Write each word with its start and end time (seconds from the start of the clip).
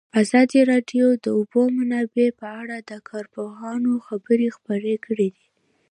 ازادي 0.21 0.59
راډیو 0.71 1.07
د 1.15 1.19
د 1.23 1.25
اوبو 1.37 1.61
منابع 1.77 2.27
په 2.39 2.47
اړه 2.61 2.77
د 2.89 2.91
کارپوهانو 3.09 3.91
خبرې 4.07 4.47
خپرې 4.57 4.95
کړي. 5.05 5.29